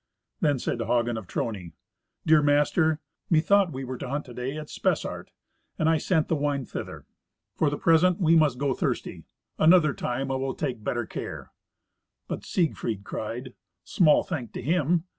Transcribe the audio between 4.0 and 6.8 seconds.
hunt to day at Spessart, and I sent the wine